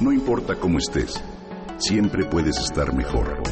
No 0.00 0.12
importa 0.12 0.54
cómo 0.54 0.78
estés, 0.78 1.20
siempre 1.78 2.24
puedes 2.24 2.56
estar 2.58 2.94
mejor. 2.94 3.42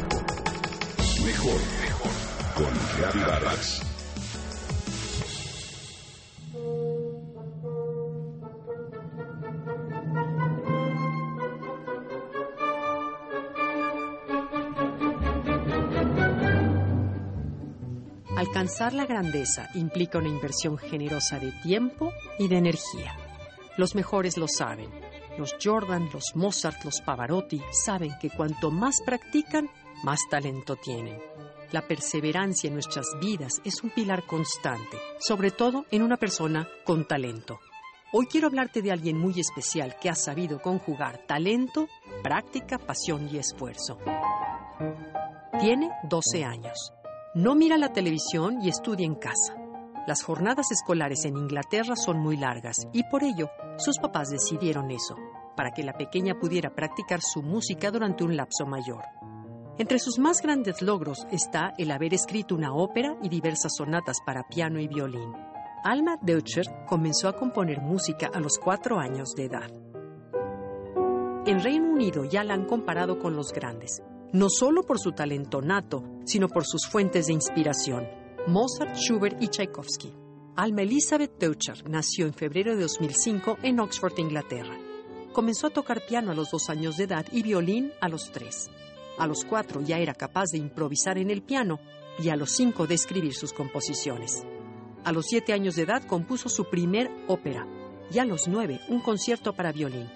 Mejor, 1.24 1.60
mejor. 1.80 2.12
Con 2.54 3.20
Vargas. 3.20 3.82
Alcanzar 18.36 18.92
la 18.92 19.04
grandeza 19.04 19.68
implica 19.74 20.18
una 20.18 20.28
inversión 20.28 20.78
generosa 20.78 21.40
de 21.40 21.50
tiempo 21.64 22.12
y 22.38 22.46
de 22.46 22.58
energía. 22.58 23.16
Los 23.76 23.96
mejores 23.96 24.36
lo 24.36 24.46
saben. 24.46 24.90
Los 25.38 25.56
Jordan, 25.62 26.08
los 26.12 26.34
Mozart, 26.34 26.84
los 26.84 27.00
Pavarotti 27.02 27.60
saben 27.70 28.12
que 28.20 28.30
cuanto 28.30 28.70
más 28.70 29.02
practican, 29.04 29.68
más 30.02 30.20
talento 30.30 30.76
tienen. 30.76 31.20
La 31.72 31.82
perseverancia 31.86 32.68
en 32.68 32.74
nuestras 32.74 33.06
vidas 33.20 33.60
es 33.64 33.82
un 33.82 33.90
pilar 33.90 34.24
constante, 34.24 34.98
sobre 35.18 35.50
todo 35.50 35.84
en 35.90 36.02
una 36.02 36.16
persona 36.16 36.68
con 36.84 37.06
talento. 37.06 37.58
Hoy 38.12 38.26
quiero 38.26 38.46
hablarte 38.46 38.82
de 38.82 38.92
alguien 38.92 39.18
muy 39.18 39.38
especial 39.38 39.96
que 40.00 40.08
ha 40.08 40.14
sabido 40.14 40.62
conjugar 40.62 41.26
talento, 41.26 41.88
práctica, 42.22 42.78
pasión 42.78 43.28
y 43.30 43.38
esfuerzo. 43.38 43.98
Tiene 45.60 45.90
12 46.08 46.44
años. 46.44 46.92
No 47.34 47.54
mira 47.54 47.76
la 47.76 47.92
televisión 47.92 48.62
y 48.62 48.68
estudia 48.68 49.04
en 49.04 49.16
casa. 49.16 49.54
Las 50.06 50.22
jornadas 50.22 50.70
escolares 50.70 51.24
en 51.24 51.36
Inglaterra 51.36 51.96
son 51.96 52.20
muy 52.20 52.36
largas 52.36 52.76
y 52.92 53.02
por 53.10 53.24
ello 53.24 53.50
sus 53.76 53.98
papás 53.98 54.30
decidieron 54.30 54.90
eso, 54.90 55.16
para 55.56 55.72
que 55.72 55.82
la 55.82 55.92
pequeña 55.92 56.38
pudiera 56.38 56.74
practicar 56.74 57.20
su 57.20 57.42
música 57.42 57.90
durante 57.90 58.24
un 58.24 58.36
lapso 58.36 58.66
mayor. 58.66 59.04
Entre 59.78 59.98
sus 59.98 60.18
más 60.18 60.40
grandes 60.40 60.80
logros 60.80 61.26
está 61.30 61.74
el 61.76 61.90
haber 61.90 62.14
escrito 62.14 62.54
una 62.54 62.72
ópera 62.74 63.16
y 63.22 63.28
diversas 63.28 63.72
sonatas 63.76 64.18
para 64.24 64.48
piano 64.48 64.80
y 64.80 64.88
violín. 64.88 65.32
Alma 65.84 66.16
Deutscher 66.22 66.64
comenzó 66.86 67.28
a 67.28 67.36
componer 67.36 67.80
música 67.80 68.30
a 68.32 68.40
los 68.40 68.58
cuatro 68.58 68.98
años 68.98 69.34
de 69.36 69.44
edad. 69.44 69.70
En 71.46 71.62
Reino 71.62 71.92
Unido 71.92 72.24
ya 72.24 72.42
la 72.42 72.54
han 72.54 72.64
comparado 72.64 73.18
con 73.18 73.36
los 73.36 73.52
grandes, 73.52 74.02
no 74.32 74.48
solo 74.48 74.82
por 74.82 74.98
su 74.98 75.12
talento 75.12 75.60
nato, 75.60 76.02
sino 76.24 76.48
por 76.48 76.64
sus 76.64 76.88
fuentes 76.88 77.26
de 77.26 77.34
inspiración, 77.34 78.08
Mozart, 78.48 78.96
Schubert 78.96 79.40
y 79.40 79.48
Tchaikovsky. 79.48 80.25
Alma 80.58 80.80
Elizabeth 80.80 81.38
Deutscher 81.38 81.86
nació 81.86 82.24
en 82.24 82.32
febrero 82.32 82.74
de 82.74 82.80
2005 82.80 83.58
en 83.62 83.78
Oxford, 83.78 84.18
Inglaterra. 84.18 84.74
Comenzó 85.34 85.66
a 85.66 85.70
tocar 85.70 86.06
piano 86.06 86.32
a 86.32 86.34
los 86.34 86.50
dos 86.50 86.70
años 86.70 86.96
de 86.96 87.04
edad 87.04 87.26
y 87.30 87.42
violín 87.42 87.92
a 88.00 88.08
los 88.08 88.32
tres. 88.32 88.70
A 89.18 89.26
los 89.26 89.44
cuatro 89.44 89.82
ya 89.82 89.98
era 89.98 90.14
capaz 90.14 90.46
de 90.52 90.58
improvisar 90.58 91.18
en 91.18 91.30
el 91.30 91.42
piano 91.42 91.78
y 92.18 92.30
a 92.30 92.36
los 92.36 92.52
cinco 92.52 92.86
de 92.86 92.94
escribir 92.94 93.34
sus 93.34 93.52
composiciones. 93.52 94.44
A 95.04 95.12
los 95.12 95.26
siete 95.26 95.52
años 95.52 95.76
de 95.76 95.82
edad 95.82 96.02
compuso 96.06 96.48
su 96.48 96.64
primer 96.70 97.10
ópera 97.28 97.66
y 98.10 98.18
a 98.18 98.24
los 98.24 98.48
nueve 98.48 98.80
un 98.88 99.02
concierto 99.02 99.52
para 99.52 99.72
violín. 99.72 100.08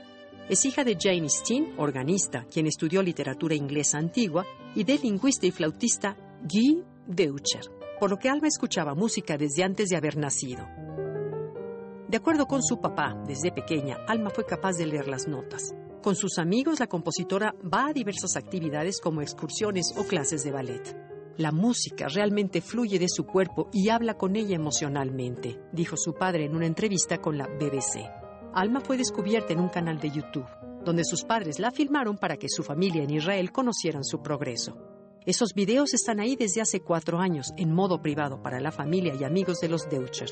Es 0.49 0.65
hija 0.65 0.85
de 0.85 0.97
Jane 0.99 1.29
Steen, 1.29 1.75
organista, 1.77 2.47
quien 2.51 2.67
estudió 2.67 3.03
literatura 3.03 3.55
inglesa 3.55 3.99
antigua, 3.99 4.47
y 4.75 4.85
del 4.85 5.03
lingüista 5.03 5.45
y 5.45 5.51
flautista 5.51 6.17
Guy 6.43 6.83
Deutscher, 7.07 7.80
por 8.01 8.11
lo 8.11 8.19
que 8.19 8.31
Alma 8.31 8.49
escuchaba 8.49 8.95
música 8.95 9.37
desde 9.37 9.63
antes 9.63 9.91
de 9.91 9.97
haber 9.97 10.17
nacido. 10.17 10.67
De 12.09 12.17
acuerdo 12.17 12.47
con 12.47 12.63
su 12.63 12.81
papá, 12.81 13.23
desde 13.27 13.53
pequeña, 13.53 13.99
Alma 14.09 14.31
fue 14.31 14.47
capaz 14.47 14.73
de 14.79 14.87
leer 14.87 15.07
las 15.07 15.29
notas. 15.29 15.75
Con 16.03 16.17
sus 16.17 16.39
amigos, 16.39 16.81
la 16.81 16.87
compositora 16.87 17.55
va 17.63 17.89
a 17.89 17.93
diversas 17.93 18.37
actividades 18.37 19.01
como 19.01 19.21
excursiones 19.21 19.95
o 19.99 20.05
clases 20.05 20.43
de 20.43 20.51
ballet. 20.51 20.97
La 21.37 21.53
música 21.53 22.09
realmente 22.09 22.63
fluye 22.63 22.99
de 22.99 23.09
su 23.09 23.27
cuerpo 23.27 23.69
y 23.73 23.91
habla 23.91 24.15
con 24.15 24.35
ella 24.35 24.57
emocionalmente, 24.57 25.61
dijo 25.73 25.97
su 25.97 26.15
padre 26.15 26.47
en 26.47 26.57
una 26.57 26.67
entrevista 26.67 27.19
con 27.19 27.37
la 27.37 27.47
BBC. 27.47 28.11
Alma 28.55 28.81
fue 28.81 28.97
descubierta 28.97 29.53
en 29.53 29.61
un 29.61 29.69
canal 29.69 30.01
de 30.01 30.11
YouTube, 30.11 30.49
donde 30.85 31.05
sus 31.05 31.25
padres 31.25 31.59
la 31.59 31.71
filmaron 31.71 32.17
para 32.17 32.39
que 32.39 32.49
su 32.49 32.63
familia 32.63 33.05
en 33.05 33.11
Israel 33.11 33.53
conocieran 33.53 34.05
su 34.05 34.23
progreso. 34.23 34.90
Esos 35.27 35.53
videos 35.53 35.93
están 35.93 36.19
ahí 36.19 36.35
desde 36.35 36.63
hace 36.63 36.81
cuatro 36.81 37.19
años, 37.19 37.53
en 37.59 37.75
modo 37.75 38.01
privado 38.01 38.43
para 38.43 38.59
la 38.59 38.73
familia 38.73 39.15
y 39.15 39.25
amigos 39.25 39.61
de 39.61 39.69
los 39.69 39.87
Deutscher. 39.91 40.31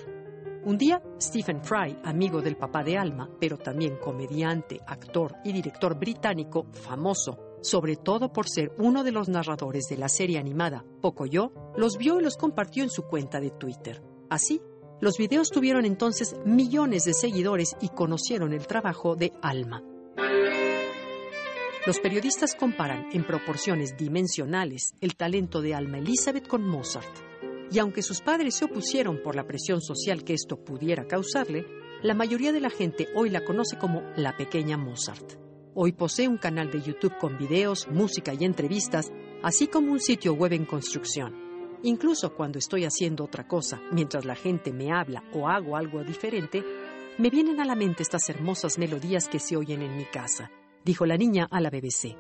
Un 0.65 0.79
día, 0.79 1.03
Stephen 1.21 1.63
Fry, 1.63 1.99
amigo 2.05 2.41
del 2.41 2.57
papá 2.57 2.83
de 2.83 2.97
Alma, 2.97 3.29
pero 3.39 3.59
también 3.59 3.99
comediante, 3.99 4.81
actor 4.87 5.37
y 5.45 5.53
director 5.53 5.99
británico 5.99 6.67
famoso, 6.73 7.39
sobre 7.61 7.97
todo 7.97 8.33
por 8.33 8.49
ser 8.49 8.73
uno 8.79 9.05
de 9.05 9.13
los 9.13 9.29
narradores 9.29 9.89
de 9.91 9.99
la 9.99 10.09
serie 10.09 10.39
animada 10.39 10.87
Pocoyo, 11.03 11.53
los 11.77 11.99
vio 11.99 12.19
y 12.19 12.23
los 12.23 12.39
compartió 12.39 12.83
en 12.83 12.91
su 12.91 13.03
cuenta 13.03 13.41
de 13.41 13.51
Twitter. 13.51 14.03
Así, 14.31 14.63
los 15.01 15.19
videos 15.19 15.51
tuvieron 15.51 15.85
entonces 15.85 16.35
millones 16.47 17.05
de 17.05 17.13
seguidores 17.13 17.77
y 17.83 17.91
conocieron 17.91 18.55
el 18.55 18.67
trabajo 18.67 19.17
de 19.17 19.33
Alma. 19.43 19.83
Los 21.87 22.01
periodistas 22.01 22.55
comparan 22.55 23.09
en 23.13 23.25
proporciones 23.25 23.97
dimensionales 23.97 24.95
el 25.01 25.17
talento 25.17 25.63
de 25.63 25.75
Alma 25.75 25.99
Elizabeth 25.99 26.47
con 26.47 26.67
Mozart. 26.67 27.09
Y 27.71 27.79
aunque 27.79 28.03
sus 28.03 28.21
padres 28.21 28.57
se 28.57 28.65
opusieron 28.65 29.23
por 29.23 29.37
la 29.37 29.47
presión 29.47 29.81
social 29.81 30.25
que 30.25 30.35
esto 30.35 30.63
pudiera 30.65 31.07
causarle, 31.07 31.67
la 32.03 32.15
mayoría 32.15 32.53
de 32.53 32.61
la 32.61 32.71
gente 32.71 33.09
hoy 33.15 33.31
la 33.31 33.45
conoce 33.45 33.79
como 33.79 34.03
la 34.17 34.37
pequeña 34.37 34.77
Mozart. 34.77 35.35
Hoy 35.75 35.93
posee 35.93 36.29
un 36.29 36.39
canal 36.39 36.71
de 36.71 36.83
YouTube 36.83 37.17
con 37.19 37.39
videos, 37.39 37.87
música 37.89 38.35
y 38.35 38.45
entrevistas, 38.45 39.13
así 39.43 39.69
como 39.69 39.93
un 39.93 40.01
sitio 40.01 40.35
web 40.35 40.53
en 40.53 40.65
construcción. 40.65 41.35
Incluso 41.85 42.35
cuando 42.35 42.59
estoy 42.59 42.85
haciendo 42.85 43.25
otra 43.25 43.47
cosa, 43.47 43.81
mientras 43.93 44.25
la 44.25 44.35
gente 44.35 44.73
me 44.73 44.93
habla 44.93 45.23
o 45.33 45.49
hago 45.49 45.77
algo 45.77 46.03
diferente, 46.03 46.65
me 47.19 47.31
vienen 47.31 47.61
a 47.61 47.65
la 47.65 47.77
mente 47.77 48.03
estas 48.03 48.29
hermosas 48.29 48.79
melodías 48.79 49.29
que 49.29 49.39
se 49.39 49.57
oyen 49.57 49.83
en 49.83 49.97
mi 49.97 50.05
casa, 50.05 50.51
dijo 50.85 51.07
la 51.07 51.17
niña 51.17 51.49
a 51.51 51.61
la 51.61 51.71
BBC. 51.71 52.17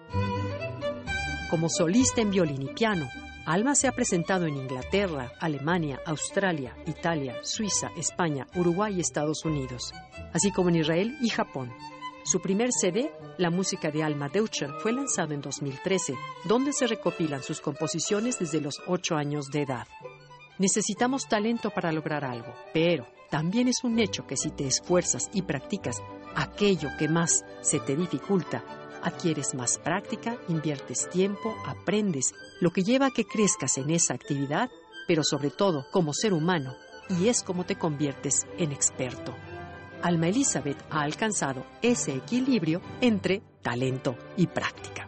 Como 1.51 1.69
solista 1.69 2.21
en 2.21 2.31
violín 2.31 2.63
y 2.63 2.75
piano, 2.75 3.09
Alma 3.47 3.75
se 3.75 3.89
ha 3.89 3.93
presentado 3.93 4.45
en 4.45 4.59
Inglaterra, 4.59 5.33
Alemania, 5.41 6.01
Australia, 6.05 6.77
Italia, 6.87 7.39
Suiza, 7.43 7.91
España, 7.97 8.47
Uruguay 8.55 8.97
y 8.97 9.01
Estados 9.01 9.47
Unidos, 9.47 9.95
así 10.35 10.53
como 10.53 10.69
en 10.69 10.77
Israel 10.77 11.17
y 11.23 11.31
Japón. 11.31 11.73
Su 12.25 12.43
primer 12.43 12.69
CD, 12.73 13.11
La 13.39 13.49
música 13.49 13.91
de 13.91 14.03
Alma 14.03 14.29
Deutscher, 14.29 14.71
fue 14.83 14.93
lanzado 14.93 15.33
en 15.33 15.41
2013, 15.41 16.15
donde 16.45 16.75
se 16.75 16.87
recopilan 16.87 17.43
sus 17.43 17.63
composiciones 17.63 18.39
desde 18.39 18.61
los 18.61 18.83
8 18.87 19.17
años 19.17 19.47
de 19.47 19.63
edad. 19.63 19.87
Necesitamos 20.59 21.27
talento 21.27 21.71
para 21.71 21.91
lograr 21.91 22.27
algo, 22.27 22.53
pero 22.75 23.07
también 23.31 23.69
es 23.69 23.83
un 23.83 23.99
hecho 23.99 24.27
que 24.27 24.37
si 24.37 24.51
te 24.51 24.67
esfuerzas 24.67 25.31
y 25.33 25.41
practicas 25.41 26.03
aquello 26.39 26.91
que 26.97 27.09
más 27.09 27.45
se 27.61 27.81
te 27.81 27.97
dificulta, 27.97 28.63
adquieres 29.03 29.55
más 29.55 29.79
práctica, 29.79 30.39
inviertes 30.49 31.09
tiempo, 31.11 31.55
aprendes, 31.67 32.33
lo 32.61 32.71
que 32.71 32.85
lleva 32.85 33.07
a 33.07 33.11
que 33.11 33.25
crezcas 33.25 33.77
en 33.77 33.91
esa 33.91 34.15
actividad, 34.15 34.71
pero 35.09 35.25
sobre 35.25 35.51
todo 35.51 35.85
como 35.91 36.15
ser 36.15 36.33
humano, 36.33 36.75
y 37.09 37.29
es 37.29 37.43
como 37.43 37.65
te 37.65 37.77
conviertes 37.77 38.47
en 38.57 38.71
experto. 38.71 39.35
Alma 40.01 40.29
Elizabeth 40.29 40.79
ha 40.91 41.01
alcanzado 41.01 41.67
ese 41.83 42.15
equilibrio 42.15 42.81
entre 43.01 43.43
talento 43.63 44.17
y 44.37 44.47
práctica. 44.47 45.08